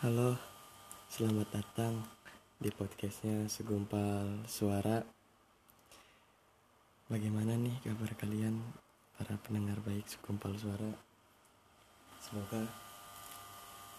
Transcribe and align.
Halo, 0.00 0.32
selamat 1.12 1.60
datang 1.60 2.00
di 2.56 2.72
podcastnya 2.72 3.44
Segumpal 3.52 4.48
Suara. 4.48 5.04
Bagaimana 7.04 7.52
nih 7.60 7.76
kabar 7.84 8.08
kalian, 8.16 8.64
para 9.20 9.36
pendengar 9.44 9.76
baik 9.84 10.08
Segumpal 10.08 10.56
Suara? 10.56 10.88
Semoga 12.16 12.64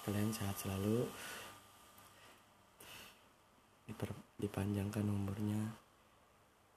kalian 0.02 0.34
sehat 0.34 0.58
selalu, 0.58 1.06
diper- 3.86 4.26
dipanjangkan 4.42 5.06
umurnya, 5.06 5.70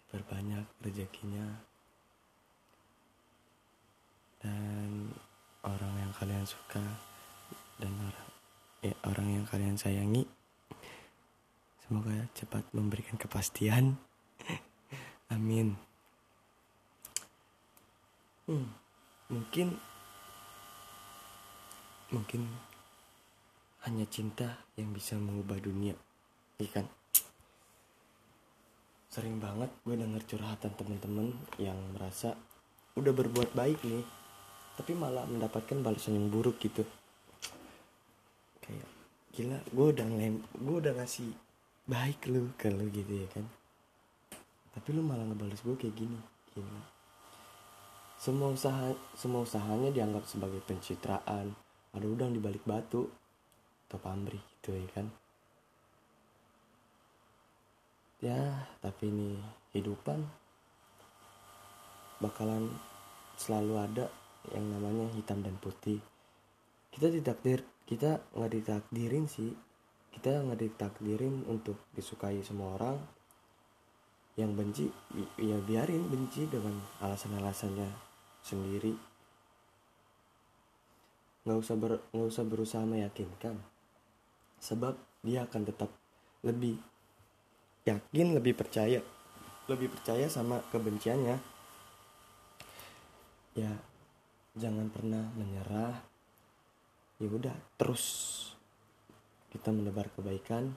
diperbanyak 0.05 0.69
rezekinya, 0.85 1.49
dan 4.45 5.17
orang 5.65 5.97
yang 5.97 6.13
kalian 6.13 6.45
suka 6.45 6.85
dan 7.81 7.97
orang 8.05 8.34
ya, 8.85 8.93
orang 9.09 9.41
yang 9.41 9.45
kalian 9.49 9.81
sayangi 9.81 10.29
semoga 11.85 12.13
cepat 12.33 12.65
memberikan 12.73 13.17
kepastian. 13.21 13.97
Amin. 15.35 15.77
Hmm, 18.45 18.69
mungkin 19.33 19.77
mungkin 22.13 22.45
hanya 23.89 24.05
cinta 24.09 24.65
yang 24.77 24.93
bisa 24.93 25.17
mengubah 25.17 25.61
dunia. 25.61 25.97
Ikan 26.61 26.85
sering 29.15 29.39
banget 29.39 29.71
gue 29.87 29.95
denger 29.95 30.27
curhatan 30.27 30.75
temen-temen 30.75 31.31
yang 31.63 31.79
merasa 31.95 32.35
udah 32.99 33.15
berbuat 33.15 33.55
baik 33.55 33.79
nih 33.87 34.03
tapi 34.75 34.91
malah 34.99 35.23
mendapatkan 35.31 35.87
balasan 35.87 36.19
yang 36.19 36.35
buruk 36.35 36.59
gitu 36.59 36.83
kayak 38.65 38.89
gila 39.37 39.59
gue 39.61 39.87
udah 39.93 40.07
ngelem 40.09 40.41
gue 40.57 40.77
udah 40.81 40.93
ngasih 40.97 41.29
baik 41.85 42.33
lu 42.33 42.49
ke 42.57 42.73
lu 42.73 42.89
gitu 42.89 43.13
ya 43.13 43.29
kan. 43.29 43.45
Tapi 44.73 44.89
lu 44.97 45.05
malah 45.05 45.29
ngebales 45.29 45.61
gue 45.61 45.77
kayak 45.77 45.93
gini 45.93 46.17
gila. 46.57 46.83
Semua 48.17 48.57
usaha 48.57 48.97
semua 49.13 49.45
usahanya 49.45 49.93
dianggap 49.93 50.25
sebagai 50.25 50.65
pencitraan. 50.65 51.53
Ada 51.93 52.07
udang 52.09 52.33
di 52.33 52.41
balik 52.41 52.65
batu 52.65 53.05
atau 53.87 53.99
pamrih 54.01 54.41
gitu 54.41 54.73
ya 54.73 54.89
kan. 54.97 55.07
Ya 58.25 58.41
tapi 58.81 59.13
ini 59.13 59.37
hidupan 59.77 60.25
bakalan 62.25 62.73
selalu 63.37 63.75
ada 63.77 64.07
yang 64.57 64.65
namanya 64.73 65.13
hitam 65.13 65.45
dan 65.45 65.61
putih. 65.61 66.01
Kita 66.89 67.13
ditakdir 67.13 67.74
kita 67.85 68.21
nggak 68.33 68.53
ditakdirin 68.53 69.29
sih. 69.29 69.53
Kita 70.15 70.41
nggak 70.47 70.61
ditakdirin 70.61 71.45
untuk 71.51 71.77
disukai 71.93 72.41
semua 72.41 72.81
orang. 72.81 72.97
Yang 74.35 74.51
benci 74.57 74.85
ya 75.39 75.59
biarin 75.63 76.11
benci 76.11 76.49
dengan 76.49 76.75
alasan-alasannya 77.05 77.89
sendiri. 78.43 78.95
Nggak 81.45 81.59
usah 81.61 81.77
ber, 81.77 81.93
nggak 82.11 82.29
usah 82.33 82.45
berusaha 82.49 82.85
meyakinkan 82.89 83.61
sebab 84.65 84.97
dia 85.21 85.45
akan 85.45 85.63
tetap 85.69 85.93
lebih 86.41 86.81
yakin 87.85 88.33
lebih 88.33 88.57
percaya 88.57 89.05
lebih 89.69 89.93
percaya 89.93 90.29
sama 90.29 90.61
kebenciannya. 90.73 91.37
Ya 93.55 93.73
jangan 94.57 94.89
pernah 94.89 95.31
menyerah 95.37 96.14
ya 97.23 97.31
udah 97.31 97.55
terus 97.79 98.05
kita 99.55 99.71
menebar 99.71 100.11
kebaikan. 100.11 100.75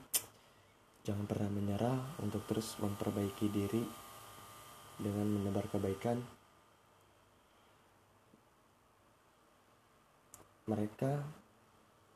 Jangan 1.01 1.25
pernah 1.25 1.49
menyerah 1.49 1.99
untuk 2.21 2.45
terus 2.45 2.77
memperbaiki 2.77 3.47
diri 3.49 3.81
dengan 5.01 5.25
menebar 5.25 5.65
kebaikan. 5.71 6.21
Mereka 10.67 11.11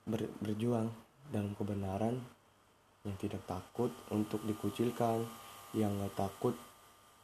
ber, 0.06 0.28
berjuang 0.44 0.92
dalam 1.32 1.56
kebenaran 1.56 2.20
yang 3.02 3.16
tidak 3.18 3.42
takut 3.50 3.90
untuk 4.14 4.44
dikucilkan 4.46 5.26
yang 5.74 5.96
takut 6.14 6.54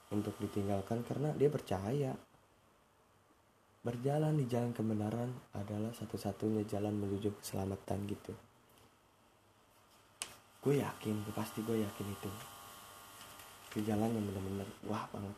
untuk 0.09 0.33
ditinggalkan 0.39 1.03
karena 1.03 1.35
dia 1.35 1.51
percaya 1.51 2.15
berjalan 3.85 4.33
di 4.35 4.45
jalan 4.49 4.73
kebenaran 4.73 5.29
adalah 5.53 5.93
satu-satunya 5.93 6.65
jalan 6.65 6.97
menuju 6.97 7.37
keselamatan 7.39 7.99
gitu. 8.09 8.33
Gue 10.63 10.81
yakin 10.81 11.23
gue 11.23 11.33
pasti 11.35 11.61
gue 11.61 11.79
yakin 11.85 12.07
itu. 12.09 12.31
Ke 13.71 13.79
jalan 13.85 14.09
yang 14.11 14.25
benar-benar 14.25 14.67
wah 14.89 15.05
banget. 15.13 15.35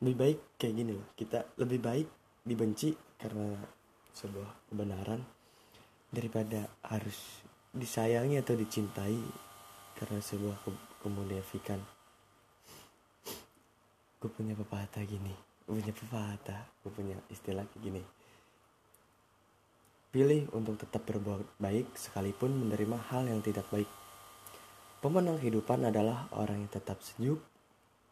Lebih 0.00 0.16
baik 0.16 0.38
kayak 0.60 0.74
gini 0.76 0.92
loh 0.94 1.08
kita 1.18 1.38
lebih 1.58 1.80
baik 1.82 2.08
dibenci 2.46 2.94
karena 3.18 3.58
sebuah 4.14 4.70
kebenaran 4.70 5.20
daripada 6.12 6.70
harus 6.86 7.42
disayangi 7.74 8.38
atau 8.40 8.54
dicintai 8.54 9.20
karena 9.98 10.20
sebuah 10.22 10.56
ke 10.62 10.70
kemunafikan. 11.02 11.80
Gue 14.16 14.30
punya 14.32 14.56
pepatah 14.56 15.04
gini 15.04 15.55
gue 15.66 15.74
punya 15.82 15.90
pepatah 15.90 16.62
gue 16.82 16.92
punya 16.94 17.18
istilah 17.28 17.66
kayak 17.66 17.82
gini. 17.82 18.02
Pilih 20.14 20.48
untuk 20.54 20.78
tetap 20.80 21.04
berbuat 21.04 21.58
baik 21.60 21.92
sekalipun 21.98 22.54
menerima 22.54 22.96
hal 23.10 23.28
yang 23.28 23.42
tidak 23.42 23.66
baik. 23.68 23.90
Pemenang 25.02 25.42
kehidupan 25.42 25.84
adalah 25.84 26.30
orang 26.32 26.64
yang 26.64 26.72
tetap 26.72 27.02
sejuk 27.02 27.42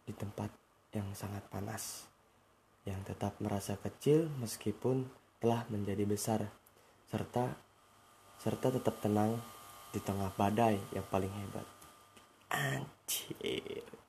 di 0.04 0.12
tempat 0.12 0.52
yang 0.92 1.08
sangat 1.16 1.42
panas 1.48 2.06
yang 2.84 3.00
tetap 3.02 3.40
merasa 3.40 3.80
kecil 3.80 4.28
meskipun 4.38 5.08
telah 5.40 5.64
menjadi 5.72 6.04
besar 6.04 6.40
serta 7.08 7.56
serta 8.36 8.76
tetap 8.76 9.00
tenang 9.00 9.40
di 9.88 10.00
tengah 10.04 10.28
badai 10.36 10.76
yang 10.92 11.06
paling 11.08 11.32
hebat. 11.32 11.64
Anjir 12.52 14.03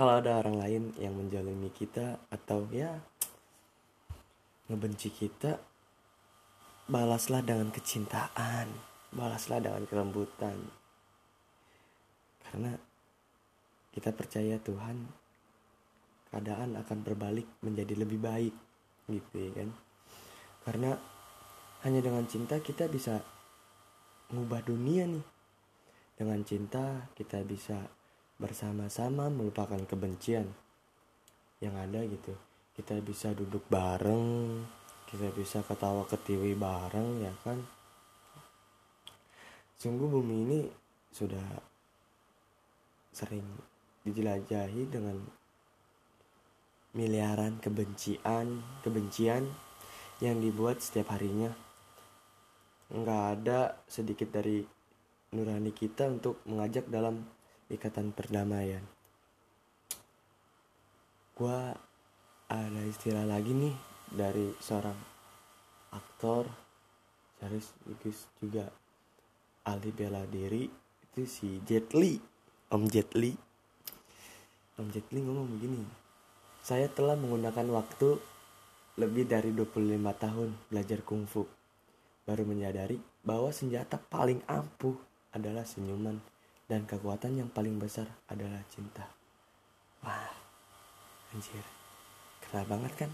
kalau 0.00 0.16
ada 0.16 0.40
orang 0.40 0.56
lain 0.56 0.82
yang 0.96 1.12
menjalani 1.12 1.68
kita 1.76 2.16
atau 2.32 2.64
ya 2.72 3.04
ngebenci 4.72 5.12
kita 5.12 5.60
balaslah 6.88 7.44
dengan 7.44 7.68
kecintaan 7.68 8.88
balaslah 9.10 9.58
dengan 9.58 9.84
kelembutan. 9.84 10.56
Karena 12.46 12.74
kita 13.90 14.14
percaya 14.14 14.58
Tuhan 14.62 15.06
keadaan 16.30 16.78
akan 16.78 16.98
berbalik 17.02 17.46
menjadi 17.62 17.94
lebih 17.98 18.22
baik 18.22 18.54
gitu 19.10 19.34
ya 19.36 19.50
kan? 19.52 19.68
Karena 20.62 20.90
hanya 21.82 22.00
dengan 22.00 22.24
cinta 22.24 22.62
kita 22.62 22.86
bisa 22.86 23.18
mengubah 24.30 24.62
dunia 24.62 25.10
nih. 25.10 25.26
Dengan 26.16 26.40
cinta 26.44 27.10
kita 27.16 27.42
bisa 27.44 27.99
bersama-sama 28.40 29.28
melupakan 29.28 29.78
kebencian 29.84 30.48
yang 31.60 31.76
ada 31.76 32.00
gitu. 32.08 32.32
Kita 32.72 32.96
bisa 33.04 33.36
duduk 33.36 33.68
bareng 33.68 34.64
kita 35.10 35.26
bisa 35.34 35.58
ketawa 35.66 36.06
ketiwi 36.06 36.54
bareng 36.54 37.26
ya 37.26 37.34
kan? 37.42 37.58
Sungguh 39.74 40.06
bumi 40.06 40.36
ini 40.46 40.60
sudah 41.10 41.42
sering 43.10 43.42
dijelajahi 44.06 44.86
dengan 44.86 45.18
miliaran 46.94 47.58
kebencian 47.58 48.62
kebencian 48.86 49.50
yang 50.22 50.38
dibuat 50.38 50.78
setiap 50.78 51.10
harinya. 51.18 51.50
Nggak 52.94 53.22
ada 53.34 53.82
sedikit 53.90 54.30
dari 54.30 54.62
nurani 55.34 55.74
kita 55.74 56.06
untuk 56.06 56.38
mengajak 56.46 56.86
dalam 56.86 57.26
ikatan 57.70 58.10
perdamaian. 58.10 58.82
Gua 61.38 61.72
ada 62.50 62.82
istilah 62.84 63.24
lagi 63.24 63.54
nih 63.54 63.74
dari 64.10 64.52
seorang 64.58 64.98
aktor 65.94 66.50
series 67.40 68.28
juga. 68.42 68.68
Ahli 69.64 69.92
bela 69.94 70.24
diri 70.26 70.66
itu 71.04 71.22
si 71.24 71.62
Jet 71.64 71.94
Li 71.96 72.18
Om 72.74 72.82
Jet 72.90 73.14
Li. 73.16 73.32
Om 74.76 74.86
Jet 74.90 75.08
Li 75.14 75.20
ngomong 75.22 75.48
begini 75.48 76.00
saya 76.60 76.92
telah 76.92 77.16
menggunakan 77.16 77.66
waktu 77.72 78.20
lebih 79.00 79.24
dari 79.24 79.48
25 79.56 79.96
tahun 79.96 80.48
belajar 80.68 81.00
kungfu. 81.00 81.48
Baru 82.28 82.44
menyadari 82.44 83.00
bahwa 83.24 83.48
senjata 83.48 83.96
paling 83.96 84.44
ampuh 84.44 84.92
adalah 85.32 85.64
senyuman 85.64 86.20
dan 86.70 86.86
kekuatan 86.86 87.34
yang 87.34 87.50
paling 87.50 87.82
besar 87.82 88.06
adalah 88.30 88.62
cinta. 88.70 89.02
Wah 90.06 90.30
anjir. 91.34 91.66
Keren 92.46 92.62
banget 92.70 92.94
kan? 92.94 93.10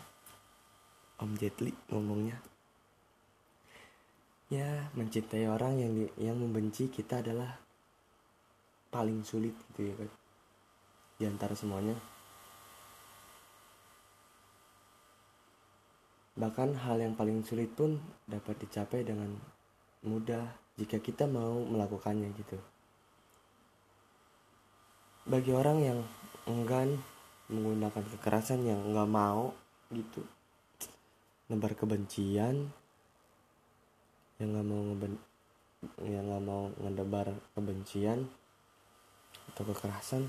Om 1.24 1.32
Jet 1.40 1.56
Li 1.64 1.72
ngomongnya. 1.88 2.36
Ya 4.52 4.92
mencintai 4.92 5.48
orang 5.48 5.80
yang 5.80 5.92
yang 6.20 6.36
membenci 6.36 6.92
kita 6.92 7.24
adalah 7.24 7.56
paling 8.92 9.24
sulit 9.24 9.56
gitu 9.72 9.88
ya 9.88 9.94
kan? 10.04 10.10
Di 11.16 11.24
antara 11.24 11.56
semuanya. 11.56 11.96
Bahkan 16.36 16.76
hal 16.76 17.00
yang 17.00 17.16
paling 17.16 17.40
sulit 17.40 17.72
pun 17.72 17.96
dapat 18.28 18.60
dicapai 18.60 19.00
dengan 19.00 19.32
mudah 20.04 20.44
jika 20.76 21.00
kita 21.00 21.24
mau 21.24 21.64
melakukannya 21.64 22.28
gitu 22.36 22.75
bagi 25.26 25.50
orang 25.50 25.78
yang 25.82 25.99
enggan 26.46 27.02
menggunakan 27.50 28.06
kekerasan 28.14 28.62
yang 28.62 28.78
nggak 28.94 29.11
mau 29.11 29.50
gitu. 29.90 30.23
Nebar 31.50 31.75
kebencian 31.75 32.70
yang 34.38 34.49
nggak 34.55 34.67
mau 34.67 34.81
ngeben 34.87 35.14
yang 36.06 36.31
nggak 36.31 36.44
mau 36.46 36.70
ngedebar 36.78 37.26
kebencian 37.58 38.26
atau 39.50 39.62
kekerasan 39.67 40.26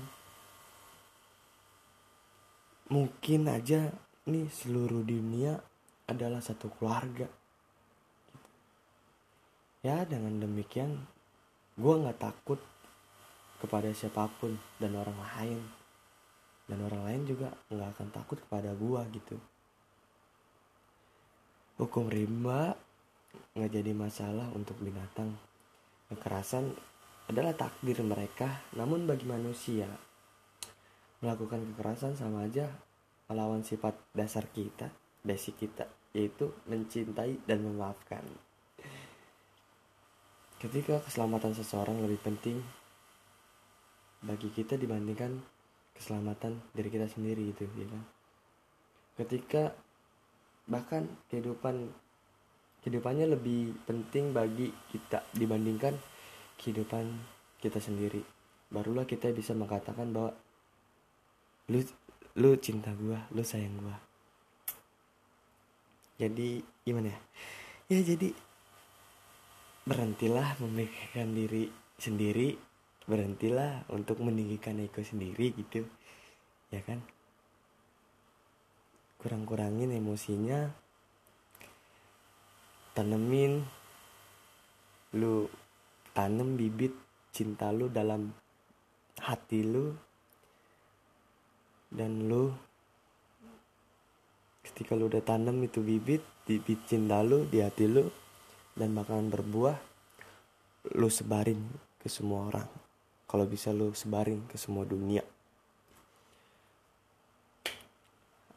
mungkin 2.88 3.50
aja 3.50 3.90
nih 4.26 4.46
seluruh 4.50 5.06
dunia 5.06 5.62
adalah 6.10 6.42
satu 6.42 6.72
keluarga. 6.74 7.30
Ya 9.86 10.02
dengan 10.02 10.42
demikian 10.42 11.06
gue 11.78 11.94
nggak 11.94 12.18
takut 12.18 12.58
kepada 13.58 13.90
siapa 13.90 14.30
pun 14.38 14.54
dan 14.78 14.94
orang 14.94 15.18
lain. 15.18 15.60
Dan 16.68 16.84
orang 16.84 17.02
lain 17.08 17.22
juga 17.26 17.48
nggak 17.72 17.88
akan 17.96 18.08
takut 18.12 18.38
kepada 18.38 18.72
gua 18.76 19.04
gitu. 19.10 19.36
Hukum 21.78 22.10
rimba 22.10 22.74
nggak 23.54 23.70
jadi 23.70 23.92
masalah 23.94 24.50
untuk 24.54 24.78
binatang. 24.82 25.34
Kekerasan 26.08 26.74
adalah 27.28 27.52
takdir 27.52 28.00
mereka 28.00 28.64
namun 28.72 29.04
bagi 29.04 29.28
manusia 29.28 29.84
melakukan 31.20 31.60
kekerasan 31.74 32.16
sama 32.16 32.48
aja 32.48 32.70
melawan 33.28 33.60
sifat 33.60 33.92
dasar 34.16 34.48
kita 34.48 34.88
basic 35.20 35.60
kita 35.60 35.84
yaitu 36.16 36.48
mencintai 36.64 37.36
dan 37.44 37.60
memaafkan. 37.60 38.24
Ketika 40.58 40.98
keselamatan 41.04 41.54
seseorang 41.54 42.00
lebih 42.02 42.18
penting 42.24 42.58
bagi 44.24 44.50
kita 44.50 44.74
dibandingkan 44.74 45.38
keselamatan 45.94 46.58
diri 46.74 46.88
kita 46.90 47.06
sendiri 47.10 47.50
itu 47.50 47.66
ya 47.76 47.86
kan? 47.86 48.02
Ketika 49.18 49.62
bahkan 50.68 51.08
kehidupan 51.32 51.90
kehidupannya 52.84 53.34
lebih 53.34 53.74
penting 53.88 54.30
bagi 54.30 54.70
kita 54.92 55.24
dibandingkan 55.34 55.96
kehidupan 56.60 57.04
kita 57.58 57.82
sendiri. 57.82 58.22
Barulah 58.68 59.08
kita 59.08 59.32
bisa 59.32 59.56
mengatakan 59.56 60.12
bahwa 60.12 60.36
lu 61.72 61.80
lu 62.38 62.54
cinta 62.60 62.92
gua 62.94 63.26
lu 63.34 63.42
sayang 63.42 63.74
gua. 63.80 63.96
Jadi 66.18 66.62
gimana 66.84 67.10
ya? 67.10 67.18
Ya 67.88 68.00
jadi 68.04 68.30
berhentilah 69.88 70.60
memikirkan 70.60 71.32
diri 71.32 71.72
sendiri 71.96 72.67
berhentilah 73.08 73.88
untuk 73.88 74.20
meninggikan 74.20 74.76
ego 74.78 75.00
sendiri 75.00 75.56
gitu 75.56 75.88
ya 76.68 76.84
kan? 76.84 77.00
Kurang-kurangin 79.18 79.90
emosinya 79.96 80.68
tanemin 82.92 83.64
lu 85.16 85.48
tanam 86.12 86.58
bibit 86.58 86.92
cinta 87.32 87.72
lu 87.72 87.88
dalam 87.88 88.28
hati 89.22 89.62
lu 89.62 89.94
dan 91.88 92.28
lu 92.28 92.52
ketika 94.66 94.92
lu 94.98 95.08
udah 95.08 95.24
tanam 95.24 95.62
itu 95.64 95.80
bibit 95.80 96.20
bibit 96.44 96.84
cinta 96.84 97.24
lu 97.24 97.48
di 97.48 97.64
hati 97.64 97.88
lu 97.88 98.04
dan 98.76 98.92
bakalan 98.92 99.32
berbuah 99.32 99.78
lu 100.98 101.08
sebarin 101.08 101.58
ke 102.02 102.10
semua 102.10 102.52
orang 102.52 102.87
kalau 103.28 103.44
bisa 103.44 103.76
lu 103.76 103.92
sebarin 103.92 104.48
ke 104.48 104.56
semua 104.56 104.88
dunia. 104.88 105.20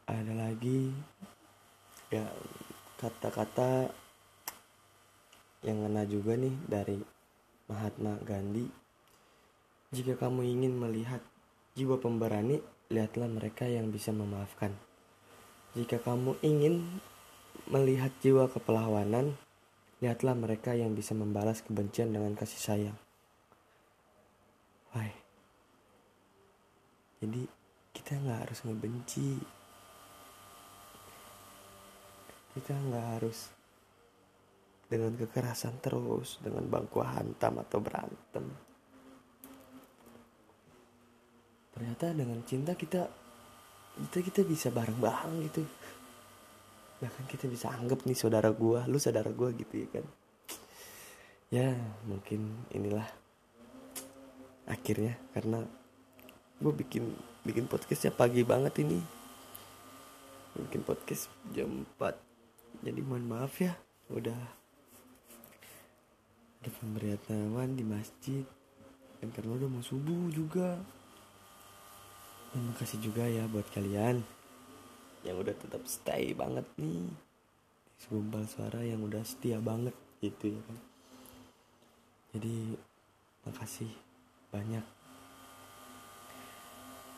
Ada 0.08 0.32
lagi 0.32 0.88
ya 2.08 2.24
kata-kata 2.96 3.92
yang 5.60 5.84
ngena 5.84 6.08
juga 6.08 6.40
nih 6.40 6.56
dari 6.64 6.98
Mahatma 7.68 8.16
Gandhi. 8.24 8.66
Jika 9.92 10.16
kamu 10.16 10.40
ingin 10.48 10.80
melihat 10.80 11.20
jiwa 11.76 12.00
pemberani 12.00 12.64
lihatlah 12.88 13.28
mereka 13.28 13.68
yang 13.68 13.92
bisa 13.92 14.08
memaafkan. 14.08 14.72
Jika 15.76 16.00
kamu 16.00 16.40
ingin 16.40 17.00
melihat 17.68 18.12
jiwa 18.24 18.48
kepahlawanan 18.48 19.36
lihatlah 20.00 20.32
mereka 20.32 20.72
yang 20.72 20.96
bisa 20.96 21.12
membalas 21.12 21.60
kebencian 21.60 22.10
dengan 22.10 22.32
kasih 22.34 22.60
sayang 22.60 22.98
Why? 24.92 25.10
Jadi 27.22 27.42
kita 27.92 28.18
nggak 28.18 28.40
harus 28.48 28.58
ngebenci. 28.66 29.30
Kita 32.52 32.72
nggak 32.76 33.06
harus 33.16 33.38
dengan 34.92 35.16
kekerasan 35.16 35.80
terus, 35.80 36.36
dengan 36.44 36.68
bangku 36.68 37.00
hantam 37.00 37.64
atau 37.64 37.78
berantem. 37.80 38.44
Ternyata 41.72 42.12
dengan 42.12 42.44
cinta 42.44 42.76
kita 42.76 43.08
kita 43.92 44.18
kita 44.20 44.40
bisa 44.44 44.68
bareng-bareng 44.68 45.34
gitu. 45.48 45.64
Bahkan 47.00 47.24
kita 47.24 47.48
bisa 47.48 47.72
anggap 47.72 48.04
nih 48.04 48.18
saudara 48.18 48.52
gua, 48.52 48.84
lu 48.84 49.00
saudara 49.00 49.32
gua 49.32 49.48
gitu 49.56 49.72
ya 49.80 49.88
kan. 49.88 50.06
Ya, 51.52 51.72
mungkin 52.04 52.68
inilah 52.72 53.21
akhirnya 54.68 55.18
karena 55.34 55.66
gue 56.62 56.72
bikin 56.72 57.10
bikin 57.42 57.66
podcastnya 57.66 58.14
pagi 58.14 58.46
banget 58.46 58.82
ini. 58.82 58.98
Bikin 60.52 60.84
podcast 60.84 61.32
jam 61.56 61.86
4 61.96 62.32
jadi 62.82 63.00
mohon 63.04 63.28
maaf 63.28 63.62
ya 63.62 63.78
udah 64.10 64.62
ada 66.62 66.70
pemberitahuan 66.78 67.74
di 67.74 67.84
masjid. 67.84 68.46
Dan 69.22 69.30
karena 69.30 69.54
udah 69.54 69.68
mau 69.70 69.82
subuh 69.82 70.30
juga. 70.34 70.78
Dan 72.54 72.70
makasih 72.70 72.98
juga 73.02 73.26
ya 73.26 73.46
buat 73.50 73.66
kalian 73.70 74.22
yang 75.22 75.36
udah 75.38 75.54
tetap 75.54 75.82
stay 75.86 76.34
banget 76.34 76.66
nih. 76.78 77.06
Segumpal 78.02 78.46
suara 78.50 78.82
yang 78.82 79.02
udah 79.02 79.22
setia 79.22 79.62
banget 79.62 79.94
gitu 80.22 80.54
ya 80.54 80.60
kan. 80.66 80.78
Jadi 82.34 82.78
makasih 83.46 83.90
banyak. 84.52 84.84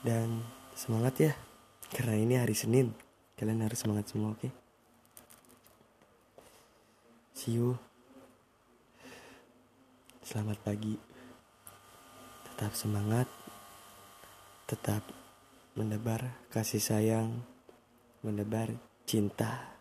Dan 0.07 0.47
semangat 0.79 1.15
ya 1.19 1.33
karena 1.91 2.15
ini 2.15 2.35
hari 2.39 2.55
Senin. 2.55 2.95
Kalian 3.35 3.67
harus 3.67 3.83
semangat 3.83 4.07
semua 4.07 4.31
oke? 4.31 4.47
Okay? 4.47 4.53
see 7.35 7.61
you. 7.61 7.77
Selamat 10.25 10.57
pagi. 10.65 10.97
Tetap 12.49 12.73
semangat 12.73 13.29
tetap 14.65 15.05
mendebar 15.77 16.41
kasih 16.49 16.81
sayang 16.81 17.45
mendebar 18.25 18.73
cinta. 19.05 19.77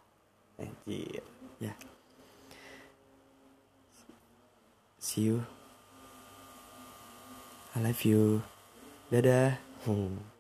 Anjir. 0.60 1.24
Ya. 1.62 1.72
See 5.00 5.32
you 5.32 5.63
I 7.74 7.82
love 7.82 8.06
you. 8.06 8.46
Dadah. 9.10 9.58
Hmm. 9.86 10.33